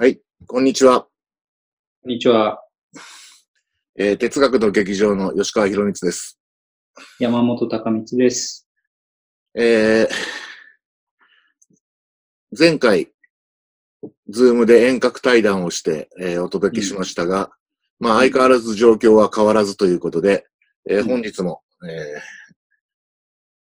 [0.00, 1.00] はい、こんにちは。
[1.00, 1.08] こ
[2.06, 2.62] んにちは。
[3.98, 6.38] えー哲学の劇場の吉川浩満です。
[7.18, 8.68] 山本貴光です。
[9.56, 10.08] えー
[12.56, 13.08] 前回、
[14.28, 17.50] ズームで遠隔対談をして、えーお届けしましたが、
[17.98, 20.46] まあ相変わらず状況は変わらずということで、
[20.88, 22.20] えーうん本日も、えー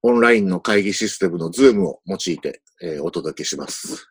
[0.02, 4.10] オンラインの会議システムのズームを用いて、えーお届けします。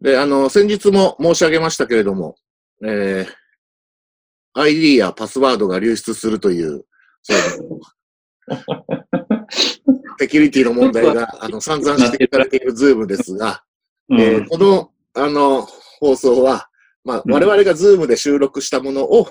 [0.00, 0.12] はい。
[0.12, 2.36] で、あの、先日も申し上げましたけれども、
[2.84, 3.32] えー
[4.58, 6.86] ID やパスワードが流出するという、
[7.22, 7.80] そう
[10.18, 13.62] セキュリティの問題が、あの、散々指摘されているズームですが、
[14.08, 14.20] うん。
[14.20, 15.62] えーこの、あの、
[16.00, 16.70] 放送は、
[17.04, 17.32] まあ、うん。
[17.34, 19.30] 我々がズームで収録したものを、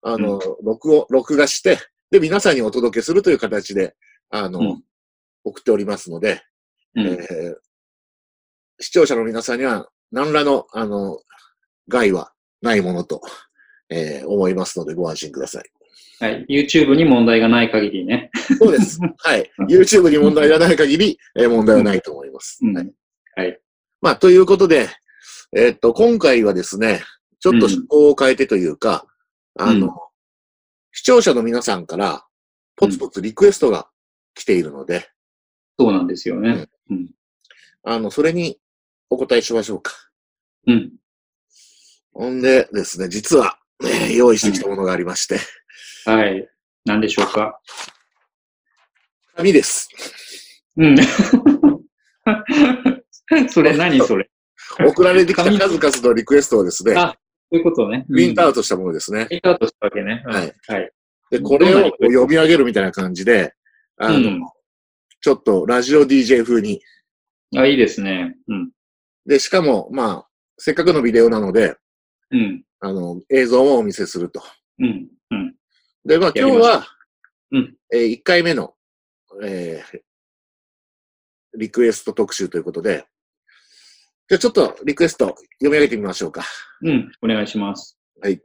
[0.00, 1.78] あの、録音、録画して、
[2.10, 3.94] で、皆さんにお届けするという形で、
[4.30, 4.84] あの、うん。
[5.44, 6.42] 送っておりますので、
[6.94, 7.06] うん。
[7.08, 7.56] えー
[8.80, 11.18] 視聴者の皆さんには、何らの、あの、
[11.88, 13.20] 害はないものと、
[13.88, 15.64] えー思いますので、ご安心ください。
[16.20, 16.46] はい。
[16.48, 18.30] YouTube に問題がない限りね。
[18.58, 19.00] そうです。
[19.18, 19.50] はい。
[19.68, 22.60] YouTube に問題がない限り、えー問題はないと思います。
[22.62, 22.94] うんはい。
[23.36, 23.60] はい。
[24.00, 24.88] まあ、ということで、
[25.56, 27.02] えーっと、今回はですね、
[27.40, 29.06] ちょっと趣向を変えてというか、
[29.58, 29.92] あの、うん
[30.94, 32.26] 視聴者の皆さんから、
[32.76, 33.88] ポツポツリクエストが
[34.34, 35.08] 来ているので、
[35.78, 36.66] そうなんですよね。
[36.90, 37.10] うん。
[37.82, 38.58] あの、それに
[39.12, 39.92] お答えしましょうか。
[40.66, 40.92] うん。
[42.14, 45.38] ほんでですね、実は、えー用意してきたものがありまして、
[46.06, 46.48] はい。
[46.86, 47.60] 何でしょうか？
[49.36, 49.88] 紙です。
[50.78, 50.96] うん。
[53.50, 54.30] それ何それ？
[54.86, 57.14] 送られてきた紙数々のリクエストをですね、あ
[57.50, 58.06] そういうことね。
[58.08, 59.26] プリントアウウトしたものですね。
[59.26, 60.22] プリントアウトしたわけね。
[60.26, 60.54] うんはい。
[60.68, 60.90] はい。
[61.30, 63.52] で、これを読み上げるみたいな感じで、
[63.98, 64.40] あの、うん
[65.24, 66.80] ちょっとラジオ DJ 風に。
[67.56, 68.34] あ、いいですね。
[68.48, 68.72] うん。
[69.26, 70.28] で、しかも、まあ、
[70.58, 71.76] せっかくのビデオなので、
[72.30, 72.64] うん。
[72.80, 74.42] あの、映像もお見せすると。
[74.78, 75.08] うん。
[75.30, 75.54] うん。
[76.04, 76.86] で、まあ、今日は、
[77.50, 78.74] うんえー1回目の、
[79.42, 80.00] えー
[81.58, 83.04] リクエスト特集ということで、
[84.26, 86.42] じゃあちょっとリクエスト読み上げてみましょうか。
[86.80, 87.12] うん。
[87.20, 87.98] お願いします。
[88.24, 88.40] えー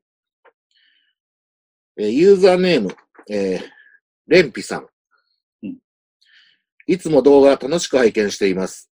[2.10, 2.90] ユーザーネーム、
[3.30, 3.62] えー、
[4.28, 4.88] レンピさん。
[5.64, 5.78] うん
[6.86, 8.92] いつも動画楽しく拝見しています。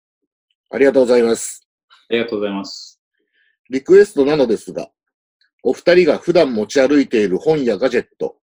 [0.72, 1.63] ありがとうございます。
[2.10, 3.02] ありがとうございます。
[3.70, 4.90] リクエストなのですが、
[5.64, 8.38] お二人が普段持ち歩いている本やガジェット、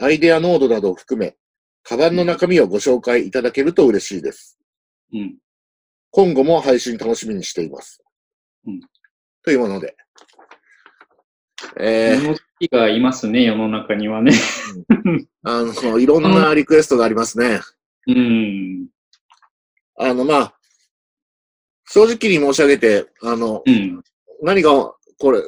[0.00, 1.36] アイデアノードなどを含め、
[1.82, 4.58] カバンの中身をご紹介いただけると嬉しいです。
[5.12, 5.36] うん。
[6.10, 8.02] 今後も配信楽しみにしています。
[8.66, 8.80] うん
[9.42, 9.96] というもので。
[11.78, 14.32] えー物好きがいますね、世の中にはね。
[15.44, 17.60] あの、いろんなリクエストがありますね。
[18.06, 18.88] うん。
[19.96, 20.59] あの、まあ、
[21.92, 24.00] 正直に申し上げて、あの、うん。
[24.42, 24.70] 何が、
[25.18, 25.42] これ、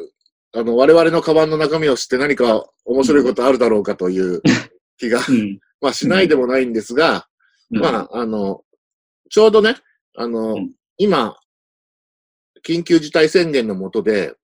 [0.55, 4.43] あの、我々のカバンの中身を知って何か面白いことあるだろうかという
[4.99, 5.61] 気が、うん。
[5.81, 7.29] まあしないでもないんですが、
[7.71, 8.65] まあ、あの、
[9.31, 9.77] ちょうどね、
[10.17, 11.37] あの、うん今、
[12.65, 14.35] 緊急事態宣言の下で、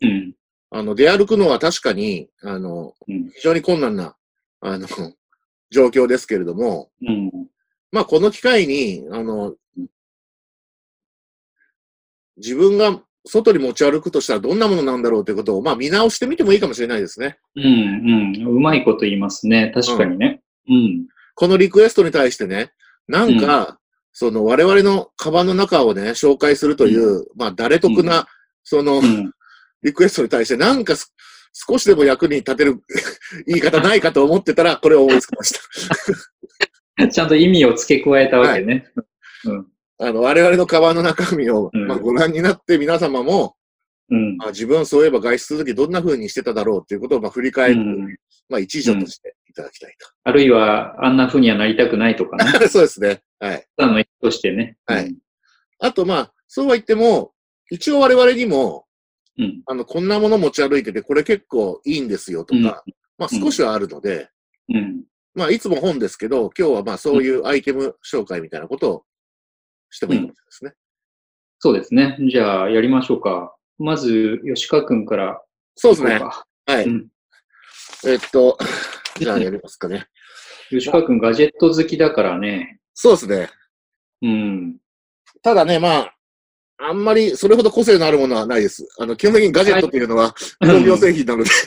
[0.00, 0.34] うん。
[0.70, 4.16] あの、出歩くのは確かに、あの、うん非常に困難な、
[4.60, 4.88] あの、
[5.70, 7.30] 状況ですけれども、うん。
[7.92, 9.54] まあ、この機会に、あの、
[12.38, 17.38] 自分が外に持ち歩くとしたらどんなものなんだろうということを、まあ、見直してみてもいいかもしれないですね。
[17.56, 17.64] うん。
[17.64, 17.68] う
[18.44, 18.56] ん。
[18.56, 19.70] うまいこと言いますね。
[19.74, 20.40] 確かにね。
[20.68, 21.06] うん。
[21.34, 22.72] このリクエストに対してね、
[23.06, 23.78] なんか、
[24.12, 28.26] その我々のカバンの中をね、紹介するという、まあ、誰得な、
[28.64, 29.32] その、うん。
[29.82, 31.14] リクエストに対して、なんかす
[31.52, 32.80] 少しでも役に立てる
[33.46, 35.54] 言い方ないかと思ってたら、これを思いつきまし
[36.96, 37.08] た。
[37.08, 38.90] ちゃんと意味を付け加えたわけね。
[40.00, 43.56] あの、我々のカバンの中身を、うんまあ、ご覧になって皆様も、
[44.10, 44.38] うん。
[44.40, 48.16] あ自分そういえば外出するときどんな風にしてただろうということをまあ振り返る、うん
[48.48, 49.94] まあ一助としていただきたい
[50.24, 52.50] あるいは、あんな風にはなりたくないとかね。
[52.58, 52.68] と。
[52.68, 53.20] そうですね。
[53.38, 53.66] はい。
[53.76, 54.78] ただの人としてね。
[54.86, 55.14] はい
[55.80, 57.32] あとまあ、そうは言っても、
[57.70, 58.86] 一応我々にも、
[59.38, 59.62] うん。
[59.66, 64.28] あの、こんなもの持ち歩いてて、これ結構いいんですよとか、うんまあ少しはあるので、
[64.72, 65.04] うん。
[65.34, 69.04] まあいつも本ですけど、今日はまあそういうアイテム紹介みたいなことを
[69.90, 70.72] してもいいかもしれないですね。
[71.58, 72.16] そうですね。
[72.30, 73.54] じゃあ、やりましょうか。
[73.78, 75.40] まず、吉川くんから
[75.74, 76.20] そうですね。
[76.66, 76.84] はい。
[76.84, 77.08] うん
[78.06, 78.56] えっと、
[79.18, 80.06] じゃあやりますかね。
[80.70, 82.78] 吉川くんガジェット好きだからね。
[82.94, 83.50] そうですね。
[84.22, 84.76] うん。
[85.42, 86.14] ただね、まあ、
[86.78, 88.88] あんまりそれほど個性のあるものはないです。
[88.98, 91.50] あの、基本的にガジェットっていうのは工業製品なので、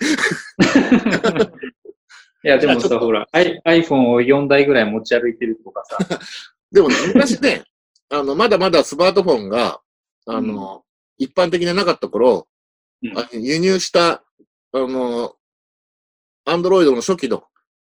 [2.43, 5.97] いや、でもさ、 ほら、iPhone を4台ぐらい持ち歩いてるとかさ。
[6.71, 7.63] でもね、昔ね、
[8.11, 9.79] あの、まだまだスマートフォンが、
[10.27, 10.83] あの、
[11.17, 12.47] 一般的になかった頃、
[13.03, 14.23] うんあ輸入した、
[14.73, 15.33] あの、
[16.45, 17.43] アンドロイドの初期の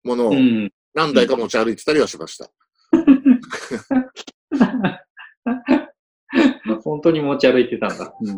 [0.04, 0.70] ものをうん。
[0.94, 2.50] 何台か持ち歩いてたりはしました。
[6.82, 8.14] 本当に持ち歩いてたんだ。
[8.20, 8.36] うん。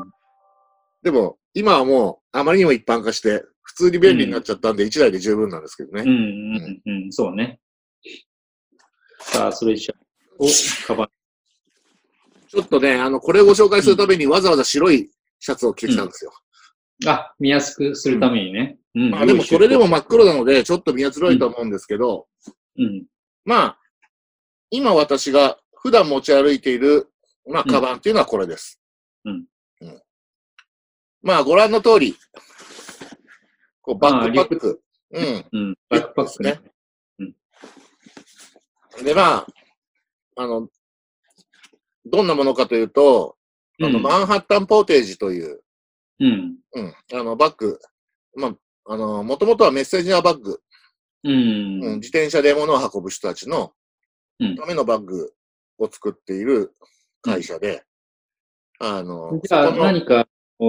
[1.03, 6.03] でも、今はもう、あまりにも一般化して、普通に便利になっちゃったんで、1台で十分なんですけどね。
[6.03, 6.13] うん、う
[6.91, 7.61] ん、うん、そうね。
[9.21, 10.01] さあ、それじゃあ、
[10.39, 10.47] お、
[10.87, 11.09] カバン。
[12.53, 15.11] ちょっとね、あの、これをご紹介するためにわざわざ白い
[15.41, 16.33] シャツを着てきたんですよ。
[17.07, 18.79] あ、見やすくするためにね。
[18.95, 19.11] うん。
[19.11, 22.27] まあでも、これでも真っ黒なので、ちょっと見やづらいと思うんですけど、
[22.79, 23.07] うん。
[23.47, 23.79] まあ、
[24.69, 27.09] 今私が普段持ち歩いている、
[27.51, 28.79] まあ、うんカバンっていうのはこれです。
[29.25, 29.47] うん
[29.81, 30.03] うん
[31.23, 32.17] まあ、ご覧の通り、
[33.81, 34.83] こうバックパック。
[35.13, 35.47] うん。
[35.53, 35.77] うん。
[35.89, 36.61] バックパックね。
[39.03, 39.47] で、まあ、
[40.37, 40.69] あの、
[42.05, 43.37] どんなものかというと、
[43.81, 44.03] あの、うん。
[44.03, 45.63] マンハッタンポーテージという、
[46.21, 46.57] うん。
[46.75, 47.79] うん、あの、バッグ、
[48.37, 50.61] まあ、あの、もともとはメッセージャーバッグ、
[51.25, 51.81] ううん、ん。
[51.97, 53.73] 自転車で物を運ぶ人たちの
[54.41, 54.57] うん。
[54.57, 55.33] ためのバッグ
[55.79, 56.75] を作っている
[57.23, 57.85] 会社で、
[58.81, 60.27] あの、じゃあ、何か、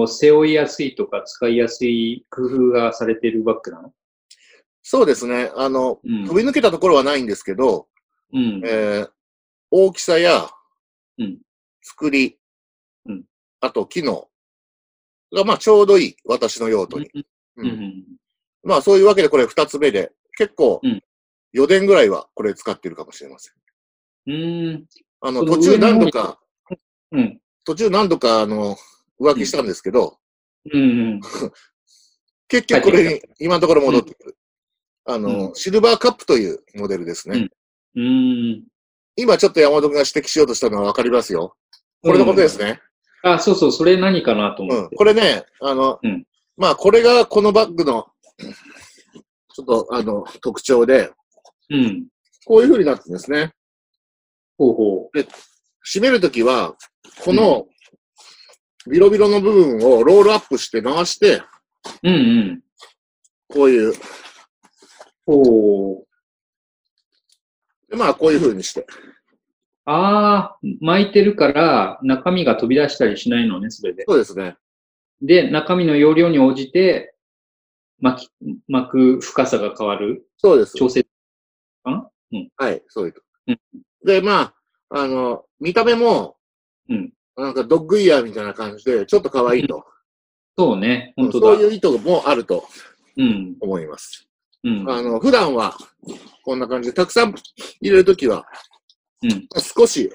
[0.08, 3.94] 背負いやすいとか使いやすい工夫がされてるバッグなの？
[4.82, 6.26] そうですね、あの、うん。
[6.26, 7.88] 飛び抜けたところはないんですけど、
[8.34, 8.62] うん。
[8.66, 9.10] えー
[9.76, 10.52] 大きさや
[11.18, 11.38] うん、
[11.82, 12.38] 作り、
[13.06, 13.24] うん
[13.64, 14.28] あと機能
[15.34, 17.10] が、まあ、ちょうどいい、私の用途に。
[17.56, 17.66] うん。
[17.66, 18.04] うん。
[18.62, 21.02] まあ、そういうわけでこれ二つ目で、結構うん、
[21.56, 23.54] 4年ぐらいはこれ使ってるかもしれません。
[24.28, 24.34] う
[24.74, 24.86] ん。
[25.22, 26.40] あの、途中何度か、
[27.12, 27.40] うん。
[27.64, 28.76] 途中何度か、あの、
[29.20, 30.18] 浮気したんですけど、
[30.74, 31.22] うん。
[32.50, 34.38] 結局これに今のところ戻ってくる。
[35.06, 37.38] あの、シルバーカップというモデルですね。
[37.38, 37.50] うん
[37.96, 38.64] うん。
[39.16, 41.56] 今ちょっと山本君が指摘しようとしたのはわかりますよ。
[42.02, 42.82] これのことですね。
[43.24, 44.72] あ、そうそう、それ何かなとうん。
[44.72, 44.96] 思って。
[44.96, 46.26] これね、あの、うん
[46.56, 48.06] まあこれがこのバッグの、
[49.56, 51.12] ちょっとあの、特徴で、
[51.72, 52.08] うん。
[52.46, 53.54] こういう風になってるんですね。
[54.58, 55.10] ほうほ
[55.82, 56.76] 閉めるときは、
[57.24, 57.66] この、
[58.90, 61.44] ビロビロの部分をロールアップして回して、う。
[62.04, 62.62] うんうん。
[63.48, 63.94] こういう、
[65.26, 66.08] ほう。
[67.94, 68.88] でまあこういう風にして。
[69.86, 74.04] ああ、巻いてるから中身が飛び出したりしないのね、それで。
[74.08, 74.56] そうですね。
[75.22, 77.14] で、中身の容量に応じて、
[78.00, 78.32] 巻き、
[78.68, 80.74] 巻く深さが変わるそうです。
[80.76, 81.06] 調整。
[82.58, 83.60] はい、そういうとうん。
[84.06, 84.54] で、ま
[84.90, 86.38] あ、あの、見た目も、
[86.90, 89.84] うんなんかドッグイヤーみたいな感じで、ちょっと可愛いと。
[90.58, 91.48] そうね、本当だ。
[91.56, 92.64] そういう意図もあると
[93.18, 93.56] うん。
[93.60, 94.28] 思います。
[94.64, 94.90] うん。
[94.90, 95.78] あの、普段は、
[96.44, 97.34] こんな感じで、たくさん
[97.82, 98.46] 入れるときは、
[99.22, 99.48] うん。
[99.76, 100.10] 少し、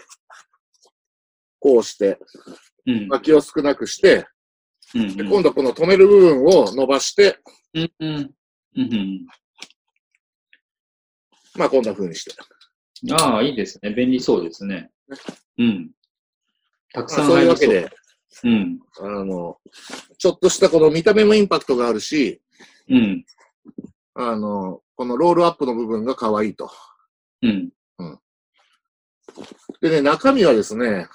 [1.60, 2.18] こうして、
[2.86, 3.08] うん。
[3.08, 4.26] 巻きを少なくして、
[4.94, 5.16] うん。
[5.16, 7.38] で今度この止める部分を伸ばして、
[7.74, 7.92] うん。
[8.00, 8.34] うん。
[8.76, 9.26] うん。
[11.56, 12.34] まあこんな風にして。
[13.12, 13.90] ああ、いいですね。
[13.94, 14.90] 便利そうですね。
[15.58, 15.90] うん。
[16.92, 17.74] たくさんまあそういうわ入りそう。
[17.74, 17.90] けで、
[18.44, 18.80] うん。
[19.00, 19.56] あの、
[20.16, 22.40] ちょっとしたこの見た目もインパクトがあるし、
[22.88, 23.24] うん。
[24.20, 26.68] あの、このロールアップの部分が可愛いと。
[27.40, 27.70] うん。
[29.80, 31.06] でね、中身はですね、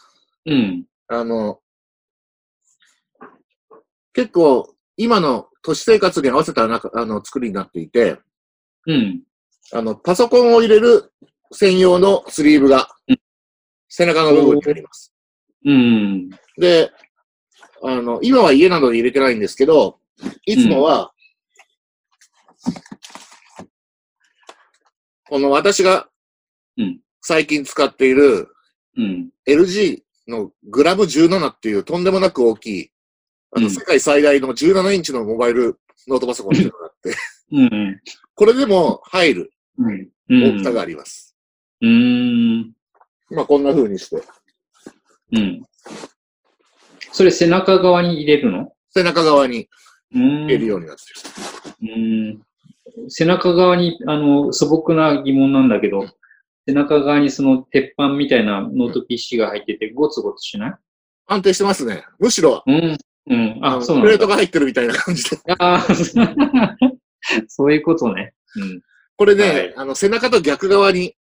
[0.46, 0.86] うん。
[1.10, 1.60] あの、
[4.14, 8.20] 結構、今の都市生活に合わせた中あの作りになっていて、
[8.88, 9.24] うん。
[9.74, 11.12] あの、パソコンを入れる
[11.52, 13.20] 専用のスリーブがうん、
[13.90, 15.14] 背中の部分にあります。
[15.66, 16.30] うん。
[16.58, 16.90] で、
[17.84, 20.00] あの、今は家などに入れてないんですけど、
[20.46, 21.13] いつもは、
[25.30, 26.08] この私が
[26.78, 28.50] うん最近使っている
[28.98, 29.30] うん。
[29.48, 32.92] LG のグラム17っていうとんでもなく大きい、
[33.56, 37.16] あの、うん世界最大の17インチのモバイルノートパソコンっていうのがあって、
[37.52, 38.02] うん。
[38.36, 40.10] これでも入るうん。
[40.30, 41.36] 大きさがあります。
[41.82, 42.74] うん。
[43.30, 44.22] まあこんな風にして、
[45.32, 45.64] うん。
[47.12, 48.74] それ背中側に入れるの？
[48.92, 49.70] 背中側に
[50.14, 50.44] うん。
[50.44, 51.04] 入れるようになって
[51.88, 51.94] る。
[51.94, 52.42] うん。
[53.10, 56.06] 背中側に、あの、素朴な疑問なんだけど、
[56.68, 60.76] 背中側にその鉄板みたいなノート PC が入っててゴツゴツしない？
[61.28, 62.06] 安定してますね。
[62.20, 62.98] むしろ、うん。
[63.30, 63.60] うん。
[63.62, 64.04] あ、あのそうな。
[64.04, 65.38] プレートが入ってるみたいな感じで。
[65.60, 65.82] ああ、
[67.48, 68.34] そういうことね。
[68.56, 68.82] うん。
[69.18, 71.16] これね、はいあの、背中と逆側に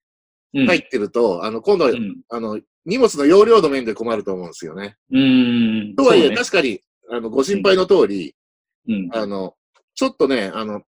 [0.54, 0.66] うん。
[0.66, 2.22] 入ってると、あの、今度は、うん。
[2.30, 4.96] あの、荷物の容量の面で困ると思うんですよね。
[5.12, 5.94] うん。
[5.94, 8.34] とはいえ、ね確かに、あの、ご心配の通り、
[8.88, 9.08] うん。
[9.12, 9.54] あの、
[9.94, 10.82] ちょっとね、あの、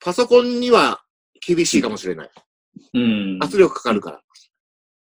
[0.00, 1.02] パソコンには
[1.46, 2.30] 厳しいかもしれない。
[2.94, 3.38] うん。
[3.42, 4.20] 圧力かかるから。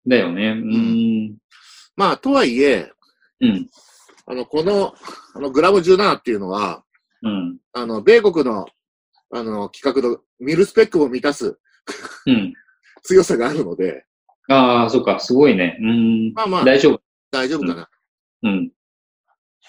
[0.06, 0.50] だよね。
[0.50, 1.36] うん。
[1.96, 2.90] まあ、とはいえ、
[3.40, 3.68] うん。
[4.26, 4.94] あの、この、
[5.34, 6.84] あの、グラム17っていうのは、
[7.22, 7.58] うん。
[7.72, 8.66] あの、米国の、
[9.32, 11.58] あの、規格のミルスペックを満たす
[12.26, 12.52] うん。
[13.02, 14.04] 強さがあるので、
[14.48, 15.78] ああ、そっか、すごいね。
[15.80, 16.32] うん。
[16.34, 17.02] まあまあ、大丈夫。
[17.30, 17.88] 大丈夫かな。
[18.42, 18.72] うん。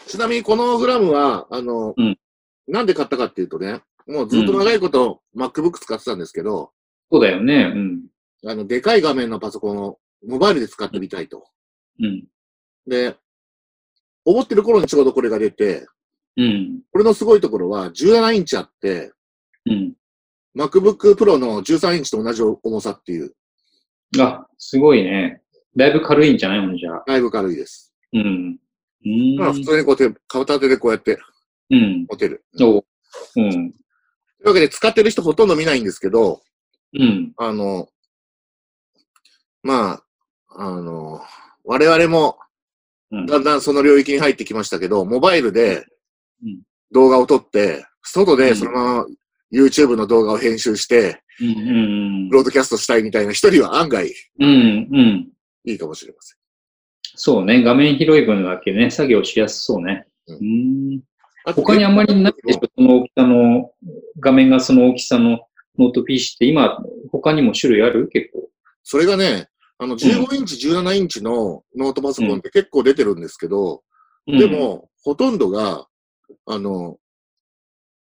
[0.07, 2.17] ちなみにこのグラムは、あの、うん
[2.65, 6.71] なんで買ったかっていうとね、もうずっと長いこと MacBook 使ってたんですけど、
[7.11, 7.71] そうだよね。
[7.73, 8.01] うん。
[8.45, 11.45] あの、でかい画面のパソコンをモバイルで使ってみたいと。
[11.99, 12.25] うん。
[12.87, 13.15] で、
[14.25, 15.87] 思ってる頃にちょうどこれが出て、
[16.37, 16.81] うん。
[16.91, 19.13] これのすごいところは17インチあって、
[19.65, 19.93] うん。
[20.57, 23.33] MacBook Pro の13インチと同じ重さっていう、
[24.19, 25.41] あ、すごいね。
[25.75, 27.03] だいぶ軽いんじゃないのじゃあ。
[27.07, 27.93] だいぶ軽いです。
[28.13, 28.59] うん。
[29.05, 29.35] うん。
[29.37, 31.17] まあ普通にこう手、片手でこうやって
[31.69, 32.05] うん。
[32.09, 32.45] 持てる。
[32.61, 33.73] おうん。
[34.43, 36.41] というわけで使ってる人ほとんど見ないんですけど、
[36.93, 37.33] うん。
[37.37, 37.87] あの、
[39.63, 40.03] まあ、
[40.55, 41.21] あの、
[41.63, 42.37] 我々も
[43.11, 45.85] うんだんだんその領域に入ってきましたけど、モバイルで
[46.43, 49.05] うん動画を撮って、外うんでそのまま
[49.51, 51.47] YouTube の動画を編集して、うん。
[51.47, 52.35] うんブ。
[52.35, 54.89] ロードキャストしたいみたいな人には案外いうん。
[54.91, 55.29] うん。
[55.63, 56.37] いかもしれません。
[57.15, 57.63] そうね。
[57.63, 60.05] 画面広い分だけね、作業しやすそうね。
[60.27, 61.01] ううん。
[61.45, 63.71] 他にあんまりないでしょその大きさの、
[64.19, 65.39] 画面がその大きさの
[65.77, 66.77] ノート PC って今、
[67.11, 68.07] 他にも種類ある？
[68.07, 68.49] 結構。
[68.83, 73.83] それがね、あの15インチ、17インチのノートパソコンって結構出てるんですけど、
[74.27, 74.39] うん。
[74.39, 75.87] で、も、ほとんどが、
[76.45, 76.97] あの、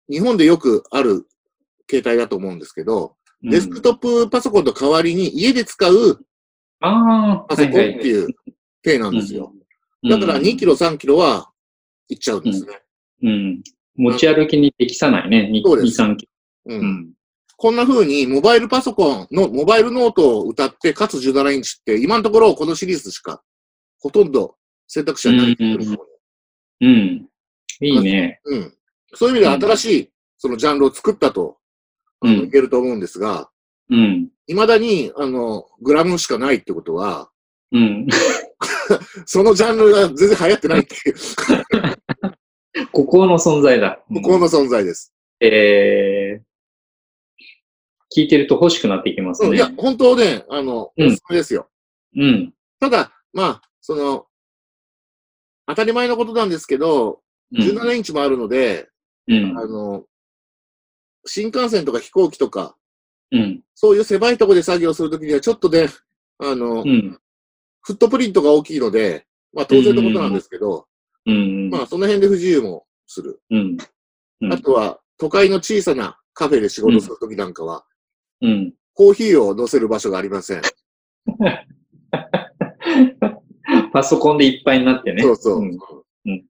[0.09, 1.25] 日本でよくある
[1.89, 3.49] 携帯だと思うんですけど、うん。
[3.49, 6.25] デスクトップパソコンの代わりに家で使う
[6.81, 8.27] ああ、パソコンってはいう
[8.83, 9.51] 体なんですよ。
[10.03, 10.09] うん。
[10.09, 11.49] だから2キロ、3キロは
[12.09, 12.82] いっちゃうんですね。
[13.23, 13.63] うん。
[13.95, 15.49] 持ち歩きに適さないね。
[15.51, 16.29] 2、そうです3キ
[16.65, 16.87] うんロ。
[16.87, 17.13] うん。
[17.57, 23.41] こんな風にモバイルパソコンの、モバイルノートを歌って、かつ17インチって、今のところこのシリーズしか、
[23.99, 24.55] ほとんど
[24.87, 26.05] 選択肢はないんですよ
[26.81, 27.27] うん。
[27.81, 28.41] いいね。
[28.45, 28.73] うん。
[29.13, 31.57] そういう意味では新しい、そのジャンルを作ったと、
[32.21, 33.49] うんいけると思うんですが、
[33.89, 34.29] うん。
[34.47, 37.29] 未だに、あの、グラムしかないってことは、
[37.71, 38.07] うん。
[39.25, 41.15] そのジャンルが全然流行ってないっていう、
[42.93, 43.99] 孤高の存在だ。
[44.07, 45.13] 向こうの存在です。
[45.39, 46.41] えー、
[48.15, 49.49] 聞いてると欲しくなっていきますね。
[49.49, 51.67] うんいや、本当ね、あの、おうんすすめですよ。
[52.15, 52.53] うん。
[52.79, 54.27] ただ、まあ、その、
[55.65, 57.21] 当たり前のことなんですけど、
[57.51, 57.61] うん。
[57.61, 58.87] 17インチもあるので、
[59.27, 59.57] うん。
[59.57, 60.03] あの、
[61.25, 62.75] 新幹線とか飛行機とか、
[63.31, 63.63] うん。
[63.73, 65.87] そういう狭いところで作業するときには、ちょっとね、
[66.37, 67.19] あの、うん。
[67.81, 70.85] フットプリントが大きいので、まあ当然のことなんですけど、
[71.25, 71.69] うん。
[71.69, 73.41] まあその辺で不自由もする。
[73.49, 73.77] うん。
[74.41, 77.85] うんあとは、都会の小さなカフェで仕事するときなんかは、
[78.41, 78.73] うん。
[78.93, 80.61] コーヒーを乗せる場所がありません。
[83.93, 85.23] パソコンでいっぱいになってね。
[85.23, 85.59] そうそう。
[85.59, 85.77] うん。
[86.25, 86.45] うん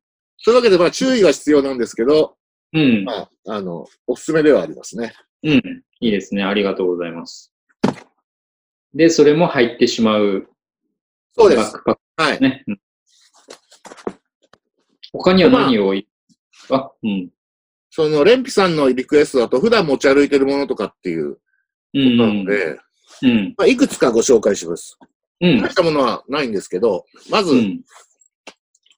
[0.45, 2.35] というわけで、まあ注意が必要なんですけど、
[2.73, 3.05] うん。
[3.05, 5.13] まあ、あの、おすすめではありますね。
[5.43, 5.83] うん。
[6.01, 6.43] いいですね。
[6.43, 7.53] ありがとうございます。
[8.93, 10.49] で、それも入ってしまう
[11.33, 11.61] そうです。
[11.61, 11.97] バックパッ
[12.29, 12.43] はいク。
[12.43, 12.63] ね。
[12.67, 12.79] うん
[15.13, 16.07] 他には何をい、
[16.71, 17.29] あ、うん。
[17.91, 21.39] その、レンピさんのリクエストだと、普段持ち歩いてるものとかっていううこ
[21.93, 22.17] とん。
[22.17, 22.79] なので、
[23.21, 23.53] うん。
[23.55, 24.97] まあ、いくつかご紹介します。
[25.41, 25.69] うん大。
[25.69, 27.81] したものはないんですけど、まず、うん。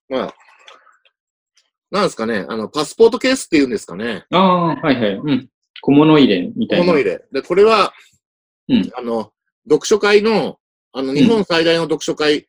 [0.08, 0.34] まあ、
[1.90, 4.24] なんですかね、あの、パスポートケースっていうんですかね。
[4.30, 5.14] ああ、はいはい。
[5.14, 5.48] うん。
[5.82, 6.86] 小物入れみたいな。
[6.86, 7.24] 物入れ。
[7.30, 7.92] で、これは、
[8.68, 9.32] うんあの、
[9.68, 10.58] 読書会の、
[10.92, 12.48] あの、日本最大の読書会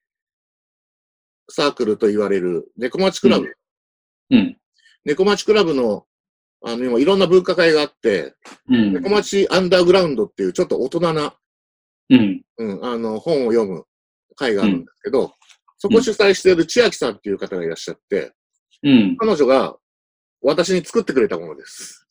[1.50, 3.54] サークルと言われる、猫町クラブ。
[4.30, 4.58] うん。
[5.06, 6.06] 猫町クラブの、
[6.63, 8.36] あの、今いろんな文化会があって、
[8.70, 8.94] うん。
[8.94, 11.34] 猫町アンダーグラウンドっていうちょっと大人な、
[12.10, 12.42] うん。
[12.58, 13.86] うん、あの、本を読む
[14.36, 15.34] 会があるんですけど、
[15.77, 18.34] そこ主催している千秋さんっていう方がいらっしゃって、
[18.84, 19.18] うん。
[19.18, 19.75] 彼女が
[20.42, 22.08] 私に作ってくれたものです。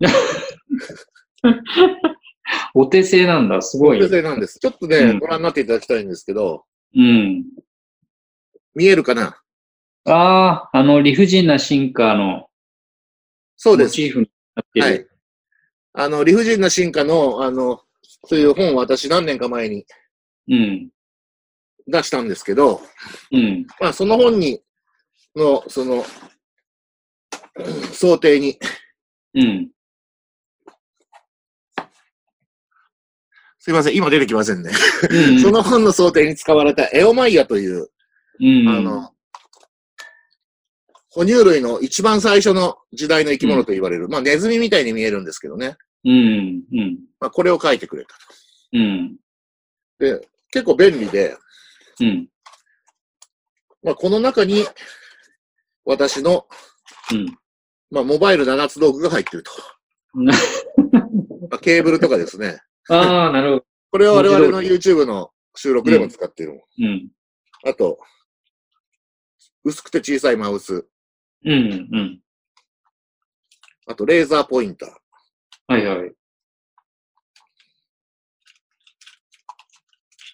[2.74, 3.62] お手製なんだ。
[3.62, 3.98] すごい。
[3.98, 4.58] 女性なんです。
[4.58, 6.64] ちょっとね、うんご覧になっていただきたいんですけど、
[6.96, 7.44] うん。
[8.80, 9.36] 見えるかな？
[10.06, 12.46] ああ、あの理不尽な進化の
[13.62, 13.88] そうです。
[13.88, 14.86] モチーフになってる。
[14.86, 15.06] はい。
[15.92, 17.82] あの、理不尽な進化の、あの、
[18.24, 19.84] そういう本を私何年か前に
[20.48, 20.88] うん。
[21.86, 22.80] 出したんですけど、
[23.30, 23.66] うん。
[23.78, 24.62] まあ、その本に、
[25.36, 26.02] の、その、うん
[27.92, 28.58] 想定に、
[29.34, 29.70] うん。
[33.58, 34.70] すいません、今出てきませんね。
[35.10, 35.40] うん。
[35.42, 37.90] その本の想定に使われたエオマイヤという、
[38.40, 39.12] うん、あの、
[41.10, 45.76] 哺乳類の一番最初の時代の生き物と言われる、まあ、ネズミみたいに見えるんですけどね。
[46.04, 46.62] うん。
[46.72, 46.98] うん。
[47.18, 48.14] まあ、これを書いてくれた
[48.72, 49.16] うん。
[49.98, 50.04] と。
[50.04, 51.36] で、結構便利で、
[52.00, 52.28] うん。
[53.82, 54.64] まあ、この中に、
[55.84, 56.46] 私の、
[57.12, 57.26] うん。
[57.90, 59.50] まあ、モバイル7つ道具が入ってると。
[60.14, 60.32] な
[61.50, 62.60] まあ、ケーブルとかですね。
[62.88, 63.64] ああ、なるほど。
[63.90, 66.84] これは我々の YouTube の収録でも使っているもん。
[66.84, 67.10] うん。
[67.64, 67.98] あと、
[69.64, 70.86] 薄くて小さいマウス。
[71.44, 71.54] うん、う
[72.00, 72.20] ん。
[73.86, 74.90] あと、レーザーポインター。
[75.66, 76.12] はいはい。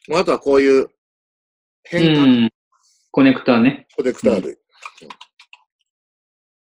[0.09, 0.91] まあ、あとはこういうう
[1.85, 2.51] 変化ん。
[3.11, 3.87] コネクタね。
[3.97, 4.53] コネクター類。
[4.53, 4.59] うん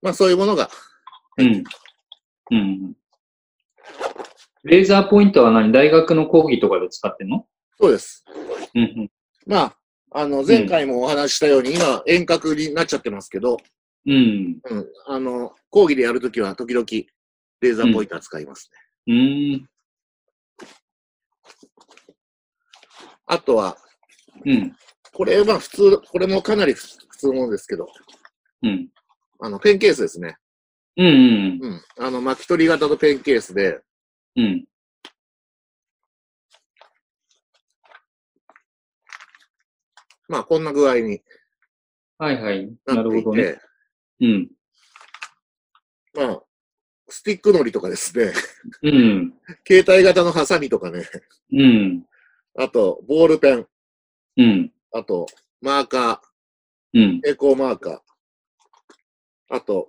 [0.03, 0.69] まあ、そういうものが、
[1.39, 1.65] うん。
[2.51, 2.95] うん。
[4.65, 5.73] レーザーポインターは何？
[5.73, 7.47] 大学の講義とかで使ってんの？
[7.81, 8.23] そうです。
[8.75, 9.11] うん、
[9.47, 9.77] まあ、
[10.17, 13.57] あの、前回もお話ししたように、今、遠隔になっちゃってますけど、
[14.07, 14.61] うん。
[14.65, 16.87] うん、あの、講義でやるときは、時々、
[17.61, 18.71] レーザーポインター使います
[19.09, 19.13] ね。
[19.13, 19.17] う
[19.57, 19.69] ん。
[23.27, 23.77] あとは、
[24.47, 24.77] うん。
[25.13, 26.87] これ、まあ、普通、これもかなり普
[27.19, 27.89] 通のものですけど、
[28.63, 28.89] うん。
[29.41, 30.37] あの、ペンケースですね。
[30.97, 31.07] うん。
[31.07, 31.59] うん。
[31.61, 31.83] うん。
[31.99, 33.81] あの、巻き取り型のペンケースで、
[34.37, 34.65] うん。
[40.29, 41.21] まあ、こんな具合に
[42.19, 42.73] はいはい。
[42.87, 43.43] なるほどね。
[43.43, 43.61] て、
[44.21, 44.51] うん。
[46.15, 46.43] まあ、
[47.09, 48.33] スティックのりとかですね、
[48.83, 49.35] うん。
[49.67, 51.03] 携帯型のハサミとかね、
[51.53, 52.07] うん。
[52.57, 53.67] あと、ボールペン、
[54.37, 54.73] うん。
[54.93, 55.27] あと、
[55.61, 56.23] マーカ
[56.93, 57.21] うん。
[57.25, 58.01] ー、エコーマーカー、
[59.49, 59.89] あと、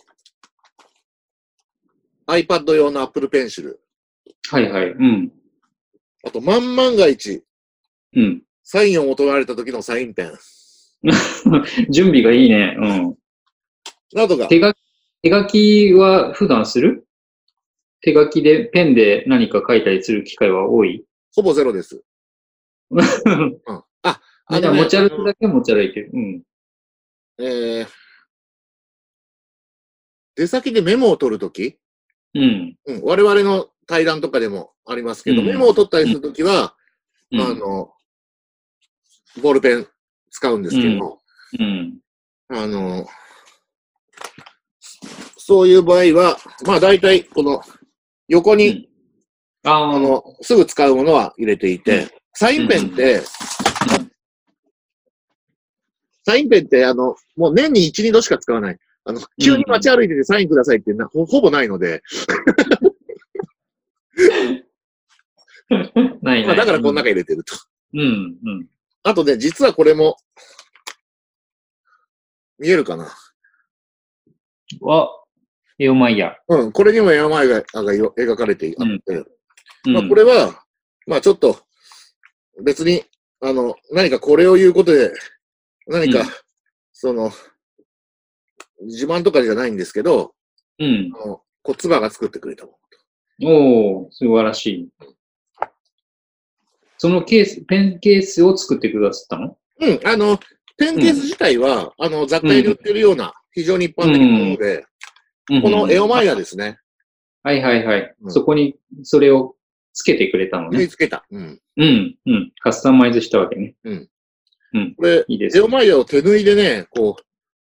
[2.27, 3.77] iPad 用の Apple Pencil、
[4.49, 4.89] はいはい。
[4.89, 5.31] うん。
[6.23, 7.43] あと、万万が一、
[8.15, 8.43] うん。
[8.67, 10.33] サインを求められた時のサインペン、
[11.91, 12.75] 準備がいいね。
[12.79, 13.15] うん。
[14.13, 14.77] などが、手書き、
[15.21, 17.07] 手書きは普段する？
[18.01, 21.05] 手書きでペンで何か書いたりする機会は多い？
[21.35, 22.03] ほぼゼロです。
[22.91, 23.59] うん。
[24.01, 26.09] あ、あね、持ち歩くだけ持ち歩いてる。
[26.13, 26.43] うん。
[27.37, 27.87] えー、
[30.35, 31.77] 出先でメモを取るとき、
[32.33, 32.75] うん。
[32.85, 36.75] うん、我々の対談とかでもありますけど、うんメモを取ったりするときは、
[37.31, 37.41] うん。
[37.41, 37.91] あの、
[39.41, 39.87] ボールペン
[40.31, 41.19] 使うんですけど、
[41.59, 41.99] うん。
[42.49, 43.07] あの、
[45.37, 47.61] そういう場合は、まあ大体この
[48.27, 48.89] 横に、
[49.63, 53.21] ああ、あの、すぐ使うものは入れていて、サインペンって、
[56.23, 58.77] サインペンってあの、もう年に1、2度しか使わない。
[59.05, 62.01] あの、急に街歩いててサインくださいってなほほぼないので、
[65.69, 65.85] ない
[66.21, 66.45] ない。
[66.45, 67.55] まあだからこの中入れてると。
[67.93, 68.01] うん。
[68.01, 68.67] うん。
[69.07, 70.17] あとね、実はこれも、
[72.57, 73.05] 見えるかな？
[74.87, 75.09] あ、
[75.77, 76.35] エオマイヤ。
[76.47, 79.23] うん、これにもエアマイがが描かれてあって、
[79.85, 79.93] うん。
[79.93, 80.63] まあこれは、
[81.05, 81.59] まあちょっと、
[82.63, 83.03] 別に、
[83.41, 85.13] あの、何かこれを言うことで、
[85.85, 86.25] 何か、うん
[86.93, 87.29] その、
[88.87, 90.33] 自慢とかじゃないんですけど、
[90.79, 91.11] うん。
[91.21, 92.79] あの、こう、妻が作ってくれたも
[93.43, 94.89] おー、素晴らしい。
[97.05, 99.45] そのケース、ペンケースを作ってくださったの？
[99.47, 99.55] の。
[99.79, 100.39] うん、あの、
[100.75, 104.87] ペンケース自体は、あの、雑貨屋で売ってるような、非常に一般的なもので、
[105.61, 106.79] このエオマイヤですね、
[107.43, 108.15] はいはいはい。
[108.23, 109.55] うんそこにそれを
[109.93, 110.87] つけてくれたのね。
[110.87, 111.27] つけた。
[111.29, 111.61] うん。
[111.77, 112.51] うん、うん。
[112.59, 113.75] カスタマイズしたわけね。
[114.97, 117.23] これ、いいですエオマイヤを手縫いでね、こう、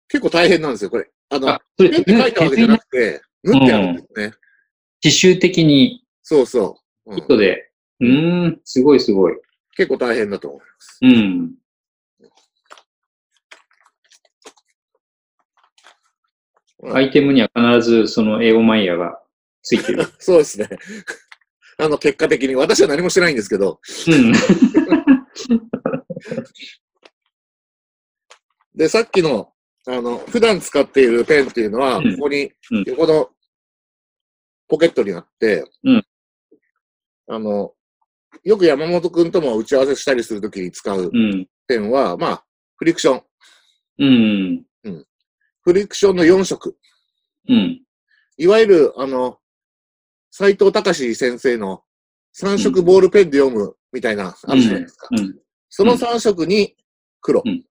[0.08, 1.10] 結構大変なんですよ、これ。
[1.30, 4.32] あの、あ、それ、ペンで書いたわけじゃなくて、縫ってあるんですね。
[5.04, 7.12] 刺繍的にそうそう。
[7.12, 7.70] うん糸で。
[8.00, 9.36] うーん、すごいすごい。
[9.76, 10.62] 結構大変だと思う。
[11.02, 11.54] うん。
[16.94, 19.20] アイテムには必ずそのエオマイヤが
[19.64, 20.06] ついてる。
[20.20, 20.70] そうですね。
[21.78, 24.32] あの、結果的に、私は何もしてないんですけど、うん。
[28.76, 29.52] で、さっきの、
[29.88, 33.30] あの、普段使っているペンっていうのは、うんここにうん、横の
[34.68, 36.06] ポケットにあって、うん
[37.28, 37.75] あの、
[38.44, 41.48] よく山本くんとも打ち合わせしたりするときに使ううん。
[41.68, 42.46] ペンは、まあ、
[42.78, 43.24] フリクション。
[44.00, 44.66] うん。
[45.62, 46.78] フリクションの4色。
[47.50, 47.82] うん。
[48.38, 49.40] いわゆる、あの、
[50.32, 51.84] 斎藤隆先生の
[52.40, 55.08] 3色ボールペンで読むみたいな、あるじゃないですか。
[55.12, 55.40] うん。
[55.70, 56.76] その3色に
[57.22, 57.42] 黒。
[57.46, 57.64] うん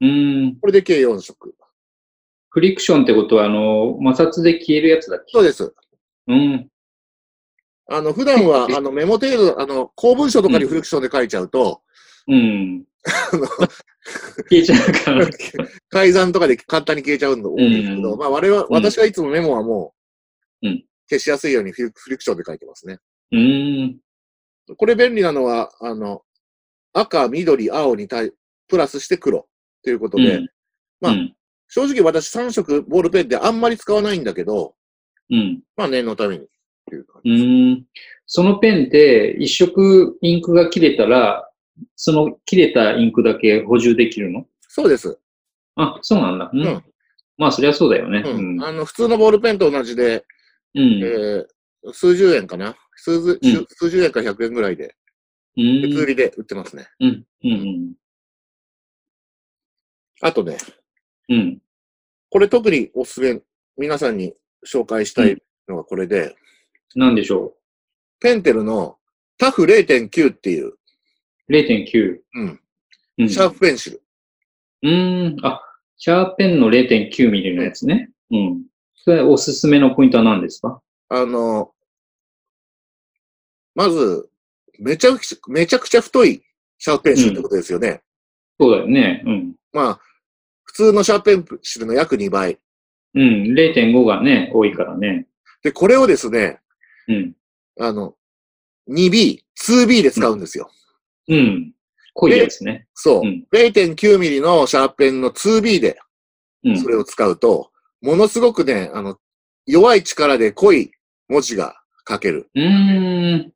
[0.00, 0.56] うん。
[0.60, 1.54] これで計4色。
[2.50, 5.32] フリクションってことは、あの、摩擦で消えるやつだっけ？
[5.32, 5.74] そうです。
[6.28, 6.68] うん。
[7.88, 11.82] あの、普段は、 あの、メモ程度、あの、公文書とかにフリクションで書いちゃうと、
[12.28, 12.84] うん。
[14.50, 15.28] 消えちゃうから。
[15.88, 19.94] 改ざんとかで簡単に消えちゃうの多いんですけど、うんまあ、我々、私はいつもメモはも
[20.62, 22.98] う、うん消しやすいようにフリフリクションで書いてますね。
[23.32, 23.98] うん。
[24.76, 26.22] これ便利なのは、あの、
[26.92, 28.30] 赤、緑、青に対、
[28.68, 29.48] プラスして黒
[29.82, 30.50] ということで、うん
[31.00, 31.34] まあうん
[31.70, 34.74] 正直私3色ボールペンってあんまり使わないんだけど、
[35.30, 35.62] うん。
[35.76, 36.46] まあ念のために
[36.88, 37.44] っていう感うじです。
[37.44, 37.86] ーん。
[38.26, 41.48] そのペンって、一色インクが切れたら、
[41.94, 44.46] その切れたインクだけ補充できるの？
[44.68, 45.18] そうです。
[45.76, 46.50] あ、そうなんだ。
[46.52, 46.60] うん。
[46.60, 46.84] うん
[47.40, 48.24] まあ、そりゃそうだよね。
[48.26, 48.30] う。
[48.30, 48.64] うんん。
[48.64, 50.24] あの、普通のボールペンと同じで、
[50.74, 51.00] うん。
[51.00, 52.74] えー、数十円かな？
[52.96, 54.96] 数数十円か100円ぐらいで、
[55.56, 55.82] うん。
[55.82, 56.88] 別売りで売ってますね。
[56.98, 57.24] うん。
[57.44, 57.92] うん。
[60.20, 60.58] あとね、
[61.28, 61.58] うん。
[62.28, 63.40] これ特におすすめ、
[63.76, 64.34] 皆さんに
[64.66, 66.34] 紹介したいのがこれで、
[66.94, 67.54] なんでしょ
[68.20, 68.96] ペンテルの
[69.38, 70.78] タフ0.9っていう、う。
[71.50, 72.18] 0.9。
[72.34, 72.60] うん、
[73.18, 73.28] うん。
[73.28, 74.02] シャープペンシル。
[74.82, 75.46] うーん。
[75.46, 75.60] あ、
[75.96, 78.10] シャーペンの0.9ミリのやつね。
[78.30, 78.62] うん。
[78.96, 80.80] それおすすめのポイントは何ですか？
[81.08, 81.72] あの、
[83.74, 84.28] まず、
[84.78, 86.42] めちゃくちゃ、めちゃくちゃ太い
[86.78, 88.02] シャープペンシルってことですよね。
[88.60, 89.22] そうだよね。
[89.24, 89.54] うん。
[89.72, 90.00] まあ、
[90.64, 92.58] 普通のシャープペンシルの約2倍。
[93.14, 93.54] うん。
[93.54, 95.26] 0.5がね、多いからね。
[95.62, 96.60] で、これをですね、
[97.08, 97.34] うん。
[97.80, 98.14] あの、
[98.90, 100.70] 2B、2B で使うんですよ。
[101.28, 101.72] うん。
[102.14, 102.86] 濃いやつね。
[102.94, 103.20] そう。
[103.22, 105.98] うん0.9ミリのシャーペンの 2B で
[106.64, 106.78] うん。
[106.78, 107.70] それを使うと、
[108.02, 109.16] ものすごくね、あの、
[109.66, 110.90] 弱い力で濃い
[111.28, 111.76] 文字が
[112.08, 112.48] 書ける。
[112.54, 113.52] うん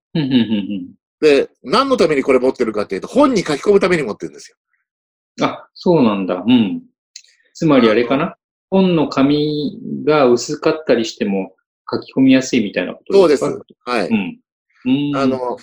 [1.20, 4.56] で、何のためにこれ持ってるかっていうと、本に書き込むために持ってるんですよ。
[5.46, 6.44] あ、そうなんだ。
[6.46, 6.82] うん。
[7.54, 8.36] つまりあれかな？
[8.70, 11.54] 本の紙が薄かったりしても
[11.92, 13.92] 書き込みやすいみたいなことそうですですか。
[13.92, 14.08] はい。
[14.08, 14.40] うん。
[14.84, 15.16] うん。
[15.16, 15.56] あ、の、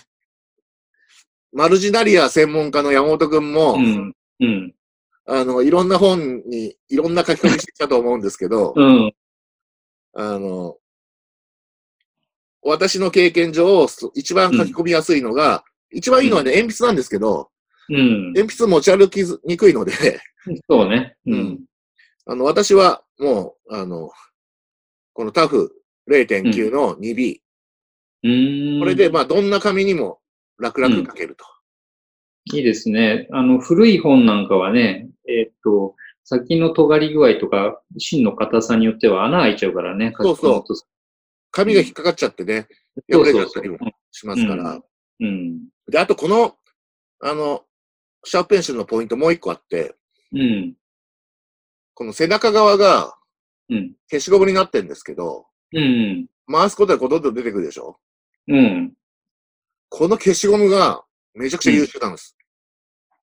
[1.51, 4.13] マルジナリア専門家の山本くんも、うん。
[4.39, 4.75] うん。
[5.25, 9.13] あの、いろんな本にいろんな書き込みしてきたと思うんですけど、うん。
[10.15, 10.77] あの、
[12.61, 17.49] 私の経験上、そ一番書き込みやすいのが、一番いいのはね、鉛筆なんですけど、
[17.89, 18.33] うん。
[18.33, 19.93] 鉛筆持ち歩きにくいので、
[20.69, 21.15] そうね。
[21.25, 21.59] ううんん。
[22.25, 24.11] あの、私はもう、あの、
[25.13, 25.78] このタフ
[26.09, 27.37] 0.9の 2B、
[28.23, 28.79] うん。
[28.79, 30.19] これで、まあ、どんな紙にも
[30.57, 31.45] 楽々書けると。
[32.55, 33.27] いいですね。
[33.31, 40.13] あの、古い本なんかはね、えーっと、先の尖り具合とか、芯の硬さによっては穴開いちゃうからね。
[40.19, 40.63] そうそう
[41.51, 42.67] 紙が引っかかっちゃってね、
[43.11, 43.77] 破れちゃったりも
[44.11, 44.79] しますから。
[45.19, 45.67] うん。
[45.87, 46.55] で、あとこの、
[47.21, 47.63] あの、
[48.23, 49.95] シャープペンシルのポイントもう一個あって、
[50.31, 50.75] うん。
[51.93, 53.15] この背中側が
[53.69, 53.93] うん。
[54.09, 56.27] 消しゴムになってるんですけど、うん。
[56.51, 57.99] 回すことでどんどん出てくるでしょ？
[58.47, 58.93] うん。
[59.89, 61.03] この消しゴムが
[61.33, 62.35] めちゃくちゃ優秀なんです。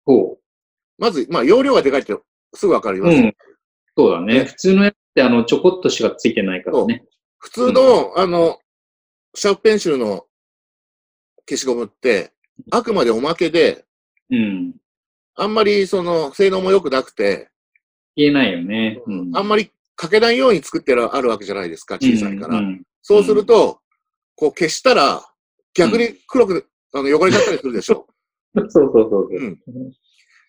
[0.04, 0.38] ほ
[0.98, 2.16] まず、まあ、容量がでかいって
[2.54, 3.04] すぐわかりう。
[3.04, 3.16] ます。
[3.16, 3.36] うん。
[3.96, 4.34] そうだね。
[4.40, 7.04] ね普通のやつって、あの、ちょこっとしかついてないからね。
[7.38, 8.58] 普通の、あの、
[9.34, 10.26] シャープペンシルの
[11.48, 12.32] 消しゴムって、
[12.70, 13.84] あくまでおまけで、
[14.30, 14.74] うん。
[15.34, 17.48] あんまりその性能も良くなくて、
[18.16, 19.00] 言えないよね。
[19.06, 19.30] うん。
[19.34, 22.58] あんまり書けないように作ってあるわけじゃないですか、小さいから。
[22.58, 22.82] うん。
[23.02, 23.80] そうすると、
[24.34, 25.22] こう消したら、
[25.74, 28.06] 逆に黒く、あの汚れちゃったりするでしょ。
[28.54, 29.36] う んそうそうそうそう。
[29.36, 29.60] うん。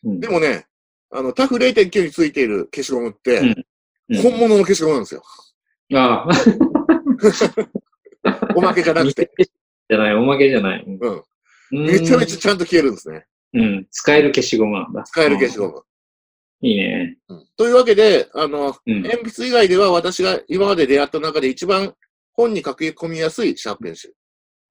[0.04, 0.66] うんでもね、
[1.12, 3.66] あの、タフ0.9についている消しゴムって、うんうん
[4.22, 5.24] 本物の消しゴムなんですよ。
[5.94, 6.30] ああ。
[8.56, 9.32] おまけじゃなくて。
[9.38, 10.84] じゃない、おまけじゃない。
[10.86, 11.00] うん。
[11.00, 11.24] うん
[11.86, 13.26] めちゃめちゃちゃんと消えるんですね。
[13.54, 13.88] うん。
[13.90, 15.04] 使える消しゴムなんだ。
[15.04, 15.84] 使える消しゴム。
[16.62, 17.18] うんいいね。
[17.30, 19.02] うんというわけで、あの、うん。
[19.04, 21.94] 鉛筆以外では私が今まで出会った中で一番
[22.34, 24.16] 本に書き込みやすいシャープペンシル。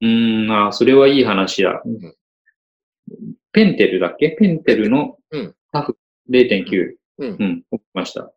[0.03, 1.73] うん、ああ、それはいい話だ。
[1.73, 1.83] ん
[3.53, 4.37] ペンテルだっけ？
[4.39, 5.97] ペンテルのうんタフ
[6.31, 6.95] 0.9。
[7.19, 7.63] うんうん。
[7.71, 8.33] 送りました。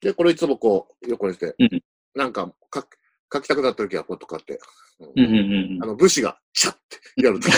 [0.00, 1.82] で、これいつもこう、横にして、うん
[2.14, 2.86] なんか書き
[3.32, 4.58] 書きたくなった時はこうやってこうやって、
[5.00, 5.38] うんうん
[5.74, 7.48] うんあの、武士がシャッてやると。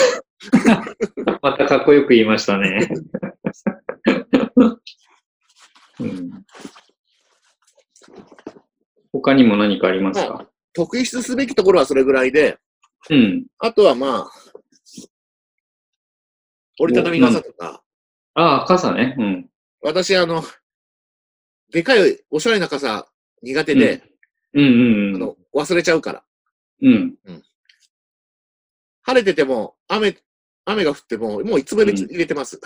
[1.18, 1.38] うん。
[1.40, 2.88] またかっこよく言いましたね。
[4.56, 6.44] うん、
[9.12, 10.46] 他にも何かありますか？
[10.72, 12.58] 特筆すべきところはそれぐらいで、
[13.10, 13.46] うん。
[13.58, 14.30] あとはまあ、
[16.78, 17.82] 折りたたみ傘とか、
[18.34, 19.14] ああ、傘ね。
[19.18, 19.50] うん。
[19.82, 20.42] 私あの、
[21.72, 23.06] でかいおしゃれな傘
[23.42, 24.02] 苦手で、
[24.54, 24.70] うんうん
[25.08, 25.16] うん。
[25.16, 26.22] あの、忘れちゃうから。
[26.82, 27.16] うん。
[29.02, 30.16] 晴れてても、雨、
[30.64, 32.60] 雨が降っても、もういつも入れ入れてます。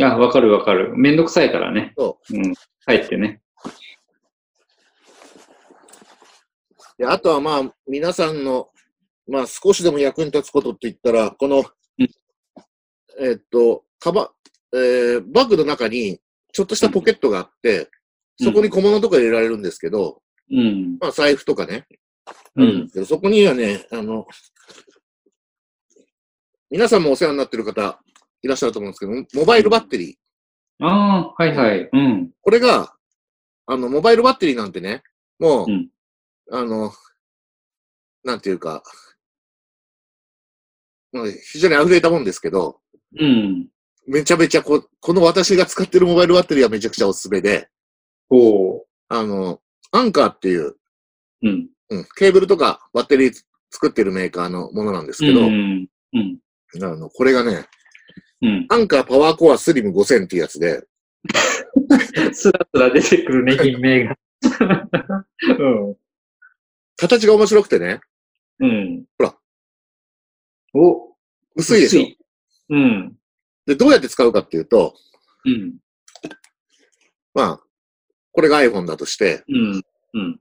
[0.00, 0.96] あ、わかるわかる。
[0.96, 1.92] めんどくさいからね。。
[1.96, 2.54] そううん。
[2.86, 3.40] 帰ってね。
[6.98, 8.68] であとはまあ、皆さんの、
[9.28, 12.08] まあ少しでも役に立つことって言ったら、この、うん
[13.20, 14.30] えっと、カバ、
[14.74, 16.20] えーバッグの中に
[16.52, 17.88] ちょっとしたポケットがあって、
[18.40, 20.20] そこに小物とか入れられるんですけど、
[20.50, 20.98] うん。
[21.00, 21.86] まあ財布とかね、
[22.56, 23.06] うん。
[23.06, 24.26] そこにはね、あの、
[26.70, 28.00] 皆さんもお世話になってる方
[28.44, 30.84] いらっしゃると思うんですけど、モバイルバッテリー。
[30.84, 31.88] ああ、はいはい。
[31.90, 32.30] うん。
[32.42, 32.94] これが、
[33.66, 35.02] あの、モバイルバッテリーなんてね、
[35.38, 35.88] もう、うん
[36.52, 36.92] あの、
[38.22, 38.82] なんていうか、
[41.10, 42.80] まあ非常に溢れたもんですけど、
[43.18, 43.68] うん。
[44.06, 47.70] めちゃめちゃこ、この私が使ってるモバイルバッテリーはめちゃくちゃおすすめで、
[48.28, 50.78] ほあの、アンカーっていう、う。
[51.44, 51.68] うん。
[51.88, 53.34] うん、ケーブルとかバッテリー
[53.70, 55.88] 作ってるメーカーのものなんですけど、うん。
[56.12, 56.38] うん。
[56.82, 57.66] あの、これがね、
[58.44, 58.66] うん。
[58.68, 60.86] アンカーパワーコアスリム5000っていうやつで、
[62.32, 64.16] スラスラ出てくるね、品名が。
[65.58, 65.96] うん。
[66.96, 68.00] 形が面白くてね、
[68.60, 69.04] うん。
[69.18, 69.34] ほら。
[70.74, 71.16] お、
[71.56, 72.74] 薄いでしょ？
[72.74, 73.16] うん。
[73.66, 74.94] で、どうやって使うかっていうと、
[75.46, 75.76] うん。
[77.32, 77.60] まあ、
[78.32, 79.82] これが iPhone だとして、うん。
[80.12, 80.40] うん。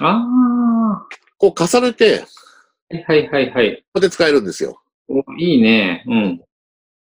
[0.00, 1.06] あ
[1.38, 2.24] こう重ねて、
[2.92, 3.76] あ、はいはいはい。
[3.92, 4.82] こうやって使えるんですよ。
[5.08, 6.02] お、いいね。
[6.06, 6.40] うん。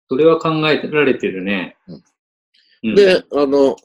[0.10, 1.78] それは考えられてるね。
[2.84, 3.76] うん、で、あの、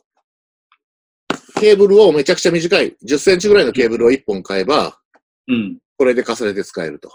[1.59, 4.99] ケーブルをめちゃくちゃ短い、10センチぐらいのケーブルを1本買えば、
[5.47, 5.79] うん。
[5.97, 7.11] これで重ねて使えると。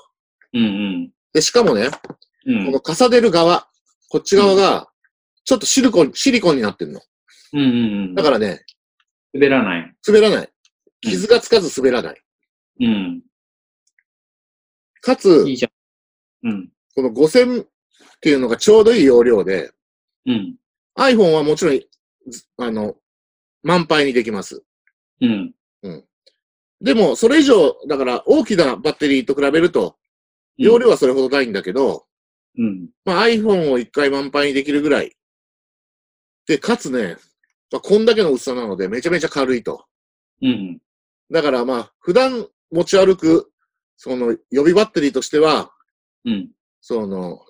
[0.52, 1.88] うんで、しかもね、
[2.46, 2.56] うん。
[2.58, 2.72] うん。
[2.72, 3.68] この重ねる側、
[4.08, 4.88] こっち側が、
[5.44, 7.00] ちょっとシリコン、シリコンになってるの。
[7.52, 7.70] うんうんう
[8.08, 8.14] ん。
[8.14, 8.64] だからね、
[9.34, 9.94] 滑らない。
[10.06, 10.48] 滑らない。
[11.02, 12.22] 傷がつかず滑らない。
[12.80, 13.22] うん。
[15.00, 16.48] かつい、いじゃん。
[16.48, 16.68] うん。
[16.94, 17.66] この5000
[18.16, 19.70] っていうのがちょうどいい容量で、
[20.26, 20.56] うん。
[20.98, 21.80] iPhone はもちろん、
[22.28, 22.96] ずあの、
[23.62, 24.62] 満杯にできます。
[25.20, 25.54] うん。
[26.80, 29.96] でも、それ以上、だから大きなバッテリーと比べると、
[30.56, 32.06] 容量はそれほどないんだけど、
[32.58, 32.88] うん。
[33.04, 35.16] まあ、iPhone を一回満杯にできるぐらい。
[36.46, 37.16] で、かつね、
[37.70, 39.86] まあ、こんだけの薄さなのでめちゃめちゃ軽いと。
[40.42, 40.78] うん。
[41.30, 43.50] だからまあ、普段持ち歩く、
[43.96, 45.70] その予備バッテリーとしては、
[46.24, 46.50] うん。
[46.80, 47.40] その、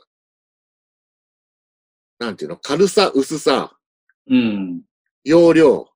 [2.19, 3.77] なんていうの、軽さ、薄さ、
[4.29, 4.83] うん。
[5.25, 5.87] 容量、うん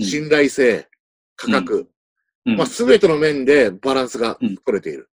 [0.00, 0.88] 信頼性、
[1.36, 1.88] 価格、
[2.46, 2.56] うん。
[2.56, 5.08] まあ、すべての面でバランスが取れている。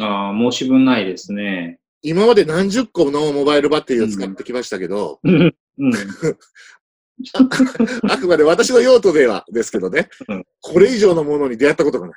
[0.00, 1.80] ああ、申し分ないですね。
[2.02, 5.54] 今まで何十個のモバイルバッテリーを使ってきましたけど、うん。
[5.78, 5.92] うん。
[8.08, 12.16] あくまで私の用途ではですけどね、うんこれ以上のものに出会ったことがない。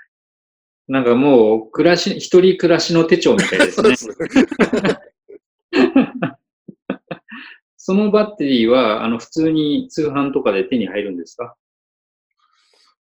[0.87, 3.95] なんかもう、暮らし、一人暮らしの手帳みたいですね。
[7.83, 7.85] す。
[7.85, 11.55] そのバッテリーは、あの、普通に通販とかで手に入るんですか？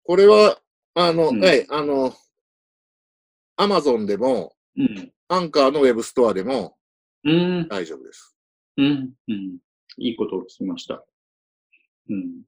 [0.04, 0.58] これは、
[0.94, 2.12] あの、うんはい、あの、
[3.56, 5.12] アマゾンでも、うん。
[5.28, 6.76] アンカーのウェブストアでも
[7.24, 7.68] うん。
[7.68, 8.36] 大丈夫です。
[8.76, 9.12] うん。
[9.28, 9.58] うん。
[9.96, 11.02] いいことを聞きました。
[12.10, 12.42] うん。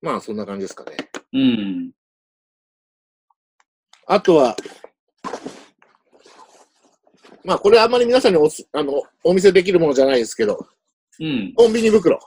[0.00, 0.96] まあ、そんな感じですかね。
[1.32, 1.92] うん。
[4.06, 4.56] あとは、
[7.44, 10.66] まあ、これあんまり皆さんにおすあのお見せできるものじゃないですけど、
[11.20, 11.52] うん。
[11.56, 12.18] コンビニ袋。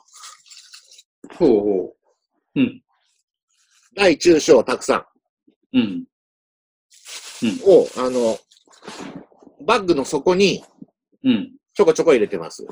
[1.38, 1.94] ほうほ
[3.96, 5.08] 大中小たくさ
[5.74, 5.80] う。
[5.80, 5.84] うん。
[5.84, 6.06] ん
[7.64, 8.38] を、あの、
[9.66, 10.64] バッグの底に
[11.24, 11.52] うん。
[11.74, 12.66] ちょこちょこ入れてます。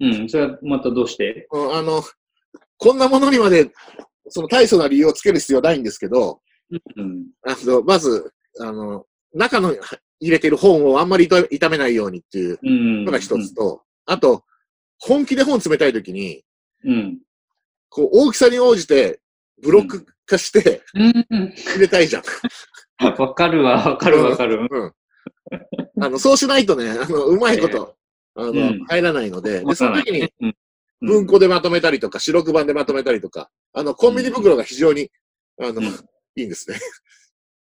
[0.00, 0.28] うん。
[0.28, 1.48] それはまたどうして？
[1.52, 2.02] うんあの、
[2.78, 3.70] こんなものにまで、
[4.28, 6.40] その大層な理由をつける必要はないんですけど、
[6.96, 7.26] うん。
[7.46, 9.74] あの、まず、あの、中の
[10.20, 13.04] 入れてる本をあんまり痛痛めないようにっていううん。
[13.04, 14.44] のが一つと、あと、
[15.00, 16.44] 本気で本詰めたいときに、
[16.84, 17.18] うん。
[17.88, 19.20] こう、大きさに応じて、
[19.62, 21.12] ブロック化してうん。
[21.56, 22.22] 入れたいじゃん。
[23.18, 24.66] わかるわ、わかるわかる。
[24.70, 24.92] うん。
[26.04, 27.96] あの、そうしないとね、あの、うまいこと、
[28.34, 30.54] あの、うん入らないので、で、その時に、うん
[31.02, 35.10] 文庫でまとめたりとか、四六版でまとめたりとか、あの、コンビニ袋が非常に、
[35.58, 35.84] あの、うん
[36.36, 36.78] いいんですね。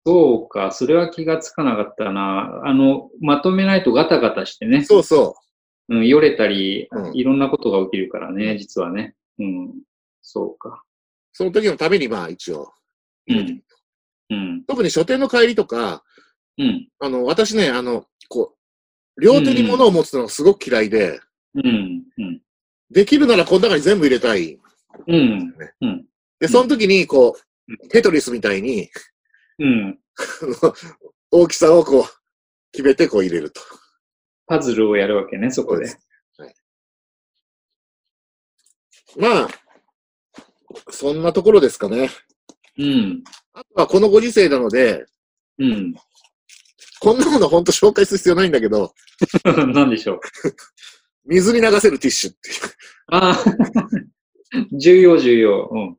[0.04, 2.62] そうか、それは気がつかなかったな。
[2.64, 4.84] あの、まとめないとガタガタしてね。
[4.84, 5.47] そうそう
[5.96, 9.14] ん、よれたりうん、いろんなことが起きるからね、実はね。
[9.38, 9.74] うん。
[10.22, 10.68] そうか。
[10.68, 10.72] う。
[11.32, 12.72] その時のために、まあ、一応、
[13.28, 13.62] うん。
[14.30, 14.64] うん。
[14.66, 16.02] 特に書店の帰りとか、
[16.58, 16.88] うん。
[16.98, 18.54] あの、私ね、あの、こ
[19.16, 21.20] う、両手に物を持つのがすごく嫌いで、
[21.54, 22.02] うん。
[22.18, 22.40] うん。
[22.90, 24.58] できるならこの中に全部入れたい。
[25.06, 25.54] うん。
[25.80, 26.04] うん。
[26.40, 28.88] で、その時に、こう、テトリスみたいに、
[29.58, 29.98] うん。
[31.30, 32.04] 大きさをこう、
[32.72, 33.60] 決めてこう入れると。
[34.48, 35.86] パズルをやるわけね、そこで。
[36.38, 36.54] はい。
[39.16, 39.48] まあ、
[40.90, 42.08] そんなところですかね。
[42.78, 43.22] うん。
[43.52, 45.04] あとはこのご時世なので、
[45.58, 45.94] うん。
[47.00, 48.92] こんなもの本当紹介する必要ないんだけど、
[49.44, 50.20] なんでしょう。
[51.26, 52.56] 水に流せるティッシュっていう。
[53.08, 53.44] ああ、
[54.78, 55.68] 重要重要。
[55.70, 55.98] うん。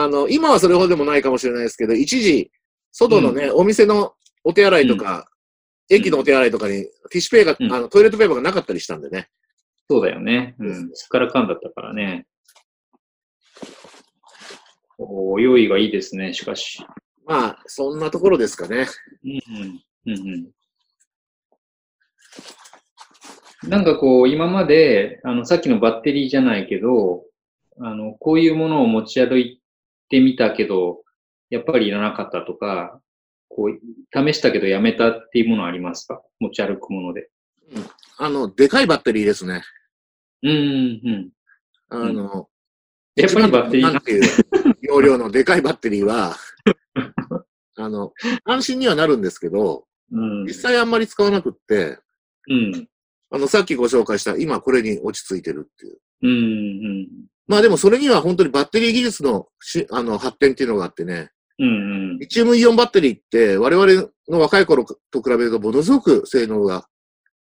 [0.00, 2.50] あの、今はそれほどでもないかもしれないですけど、一時、
[2.92, 5.28] 外のね、お店のお手洗いとか、
[5.90, 9.28] 駅のお手洗いとかに、ティッシュペーが、うんあの、トイレットペーパーがなかったりしたんでね。
[9.88, 10.54] そうだよね。
[10.58, 10.90] うん。
[10.92, 12.26] すっからかんだったからね。
[14.98, 16.84] お用意がいいですね、しかし。
[17.24, 18.86] まあ、そんなところですかね。
[19.24, 19.82] うんうん。
[20.06, 20.50] うんうん。
[23.68, 27.24] なんかこう、今まで、あの、さっきのバッテリーじゃないけど、
[27.80, 29.62] あの、こういうものを持ち歩い
[30.08, 31.02] てみたけど、
[31.50, 33.00] やっぱりいらなかったとか、
[33.48, 33.78] こう、
[34.30, 36.22] 試したけどやめたっていうものありますか？
[36.40, 37.30] 持ち歩くもので。
[38.18, 39.62] あの、でかいバッテリーですね。
[40.42, 41.30] うん、うん。
[41.90, 42.48] あの、
[43.16, 44.22] やっぱりバッテリーなんていう、
[44.80, 46.36] 容量のでかいバッテリーは、
[47.76, 48.12] あの、
[48.44, 50.44] 安心にはなるんですけど、うん。
[50.44, 51.98] 実際あんまり使わなくって、
[52.48, 52.88] うん。
[53.30, 55.98] あの、さっきご紹介した、今これに落ち着いてるっていう。
[56.22, 56.32] うん、う
[57.04, 57.08] ん。
[57.46, 61.70] まあでもそれには本当にバッテリー技術のしあの発展っていうのがあってね、うん、う
[62.14, 62.18] ん。
[62.18, 66.86] リチウムイオンバッテリーって我々の若い頃と比べるとものすごく性能が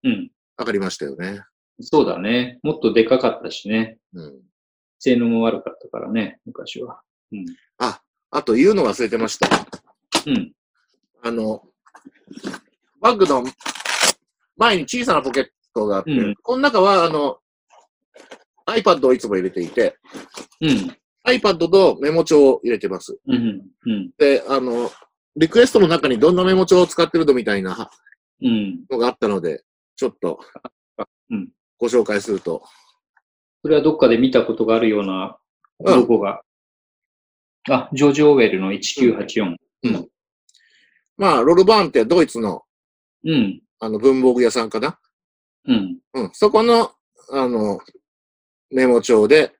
[0.04, 0.30] うん。
[0.58, 1.42] 上がりましたよね。
[1.80, 2.58] そうだね。
[2.62, 3.98] もっとでかかったしね。
[4.14, 4.40] うん。
[4.98, 7.00] 性能も悪かったからね、昔は。
[7.32, 7.46] うん。
[7.78, 9.48] あ、あと言うの忘れてました。
[10.26, 10.52] うん。
[11.22, 11.62] あの、
[13.00, 13.44] バッグの
[14.56, 17.38] 前に小さなポケットがあって、うんこの中はあの、
[18.66, 19.96] iPad をいつも入れていて、
[20.60, 20.96] うん。
[21.26, 23.18] iPad とメモ帳を入れてます。
[23.26, 23.66] うん。
[23.86, 24.10] うん。
[24.18, 24.90] で、あの、
[25.36, 27.90] リクエストの中にどんなメモ帳を使ってるのみたいな
[28.42, 28.84] うん。
[28.90, 29.64] のがあったので、
[29.96, 30.40] ちょっと
[31.30, 32.62] うん、ご紹介すると、
[33.62, 35.38] それはどっかで見たことがあるような
[35.78, 36.42] ロゴが。
[37.70, 39.56] あ、ジョージ・オーウェルの1984。
[41.16, 42.62] まあ、ロルバーンってドイツの
[43.24, 43.62] うん。
[43.78, 44.98] あの文房具屋さんかな？
[45.66, 45.98] うん。
[46.14, 46.30] うん。
[46.32, 46.90] そこの、
[47.30, 47.78] あの、
[48.70, 49.52] メモ帳で、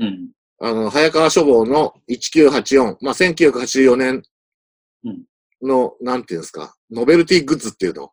[0.00, 0.30] うん。
[0.60, 4.22] あの、早川書房の1984、まあ、1984年
[5.04, 5.24] うん
[5.64, 8.12] の、なんていうんですか、ノベルティグッズっていうの。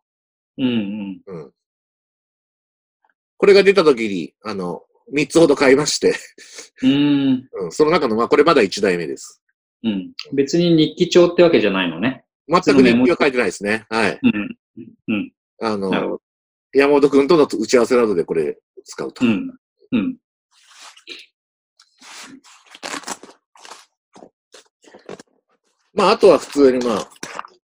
[0.58, 0.66] うん。
[0.66, 1.22] うん。
[1.26, 1.52] うん。
[3.36, 6.14] これが出た時に、あの、3つほど買いまして、
[6.82, 7.48] うん。
[7.52, 9.42] うん、その中の、まあ、これまだ1台目です。
[9.84, 10.12] うん。
[10.32, 12.24] 別に日記帳ってわけじゃないのね。
[12.48, 13.84] 全く日記は書いてないですね。
[13.88, 14.18] はい。
[14.22, 14.58] うん。
[15.08, 15.32] うん。
[15.60, 16.20] あの。
[16.74, 19.26] 山本くんとの打ち合わせなどでこれ使うと。
[19.26, 19.58] うん。
[19.92, 20.16] うん。
[25.94, 27.08] まあ、あとは普通にまあ、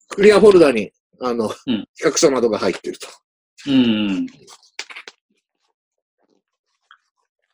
[0.10, 3.08] クリアフォルダに、あの、うん企画書などが入ってると。
[3.68, 4.28] うん。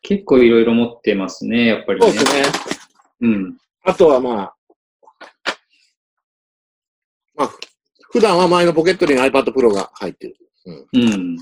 [0.02, 2.06] 結構いろいろ持ってますね、やっぱりね。
[2.06, 2.42] そうですね。
[3.22, 3.56] うん。
[3.84, 4.54] あとはまあ、
[7.34, 7.58] まあ、ふ
[8.12, 10.36] 普段は前のポケットに iPad Pro が入ってる。
[10.92, 11.36] うん。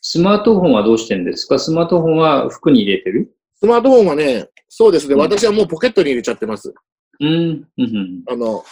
[0.00, 1.58] スマートフォンはどうしてんですか？
[1.58, 3.34] スマートフォンは服に入れてる？
[3.56, 6.72] スマートフォンはね、そうですね、うん私はもうポケットに入れちゃってます。
[7.20, 7.68] うん。
[7.78, 8.22] うん。
[8.28, 8.64] あの、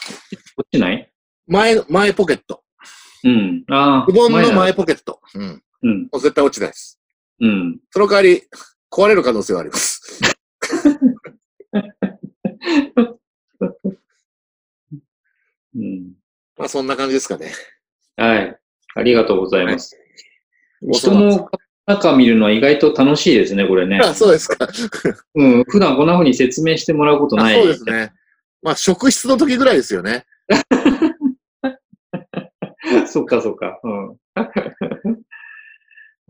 [0.56, 1.10] 落ちない
[1.46, 2.62] 前、前ポケット。
[3.24, 3.64] うん。
[3.68, 4.06] ああ。
[4.08, 5.20] ズボンの前ポケット。
[5.34, 5.62] うん。
[5.82, 6.08] うん。
[6.12, 7.00] 絶対落ちないです。
[7.40, 7.80] うん。
[7.90, 8.42] その代わり、
[8.90, 10.20] 壊れる可能性はあります。
[15.74, 16.12] うん。
[16.58, 16.86] まあ、そん。
[16.86, 17.52] な感じですかね。
[18.16, 18.58] はい。
[18.96, 19.96] ありがとうございます。
[20.82, 21.48] い人の
[21.86, 23.98] 中見るのは意外と楽しいですね、これね。
[23.98, 24.68] あそうですか。
[25.34, 25.64] うん。
[25.64, 26.06] 普段こん。
[26.06, 27.54] な風に説明してもらうことない。
[27.54, 28.12] そうですね。
[28.62, 30.26] まあ、職質の時ぐらいですよね。
[33.06, 33.80] そっかそっか。
[33.82, 34.16] うん。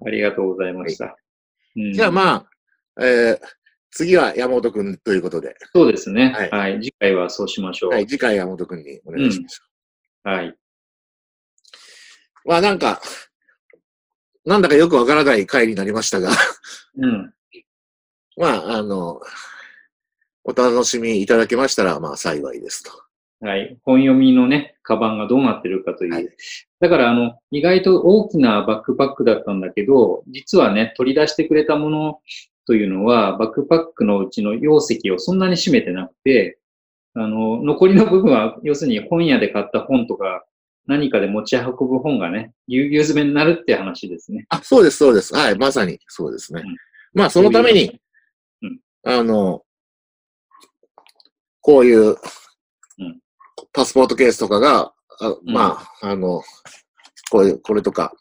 [0.06, 1.16] ありがとうございました。
[1.76, 2.46] うん、じゃあまあ、
[3.04, 3.38] えー、
[3.90, 6.82] 次は山本くんということで、そうですね、ははいい。
[6.82, 7.90] 次回はそうしましょう。
[7.90, 8.06] は、はいい。
[8.06, 9.62] 次回山本くんにお願いします。
[12.44, 13.00] まあなんか、
[14.44, 16.30] なんだかよくわからない回になりましたが、
[16.96, 17.34] うん。
[18.36, 19.20] まあ、あの、
[20.44, 22.90] お楽しみいただけましたら、まあ幸いですと。
[23.46, 23.78] はい。
[23.84, 26.12] 本読みのね、カバンがどうなってるかという。
[26.12, 26.28] はい
[26.80, 32.20] だから、あの、意外と大きなバックパックだったんだけど、実はね、取り出してくれたもの
[32.66, 36.58] というのは、バックパックのうちの容積をそんなに占めてなくて、
[37.12, 40.46] あの、残りの部分は、要するに本屋で買った本とか、
[40.86, 44.46] 何かで持ち運ぶ本がね、ぎゅうぎゅう詰めになるって話ですね。
[44.48, 45.34] あ、そうです、そうです。
[45.34, 46.62] はい、まさにそうですね。
[46.64, 46.76] うん
[47.12, 48.00] まあ、そのために、
[48.62, 49.64] うんあの、
[51.70, 53.20] こういううん、
[53.72, 56.42] パスポートケースとかが、あうんまあ、あの、
[57.30, 58.12] こういう、これとか、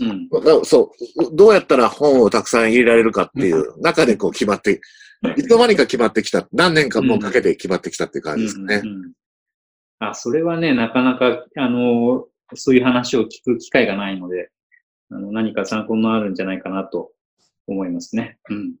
[0.00, 0.28] うん。
[0.28, 4.80] だそう、どうやったら本をたくさん入れられるかっていう中でこう決まって、
[5.36, 6.48] いつの間にか決まってきた。
[6.52, 8.80] 何年かもうかけて決まってきたっていう感じですね。
[8.82, 9.12] うんうん
[9.98, 14.50] あ、それはね、なかなか、あの、そういう話を聞く機会がないので、
[15.10, 17.12] あの何か参考になるんじゃないかなと
[17.66, 18.38] 思いますね。
[18.50, 18.74] うん。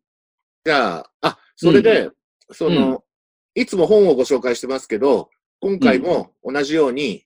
[0.64, 2.10] じゃあ、あ、それで、
[2.50, 3.02] その、
[3.56, 5.30] いつも本をご紹介してますけど、
[5.60, 7.24] 今回も同じように、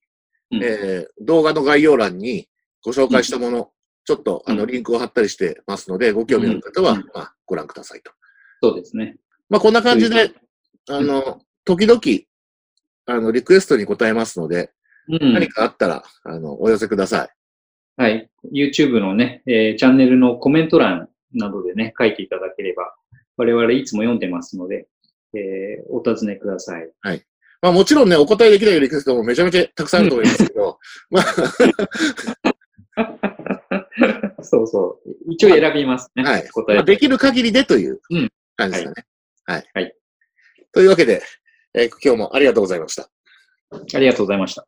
[0.52, 2.48] うんえー動画の概要欄に
[2.82, 3.70] ご紹介したもの、
[4.04, 8.12] ちょっとあのうんリンクを貼ったりしてますので、ご興味ある方は、うんまあ、ご覧くださいと。
[8.62, 9.16] そうですね。
[9.48, 10.32] まあ、こんな感じで、
[10.88, 12.00] あの、時々、
[13.06, 14.70] あの、リクエストに答えますので、
[15.08, 15.48] うん何。
[15.48, 17.28] かあったら、あの、お寄せください。
[18.00, 18.30] はい。
[18.52, 22.94] YouTube のね、えーチャンネルのコメント欄などでね、書いていただければ、
[23.36, 24.86] 我々いつも読んでますので、
[25.34, 26.90] えーお尋ねください。
[27.62, 30.78] まあもちろんね、お答えできないリクエストもめちゃめちゃたくさんあると思いますけど、
[31.10, 31.24] まあ、
[34.42, 35.10] そうそう。
[35.30, 36.24] 一応選びますね。
[36.24, 36.48] はい。
[36.48, 39.06] 答えまあできる限りでといううん感じですかね。
[39.44, 39.70] はい。
[39.74, 39.94] はい
[40.72, 41.22] というわけで、
[41.74, 43.10] えー今日もありがとうございました。
[43.72, 44.66] ありがとうございました。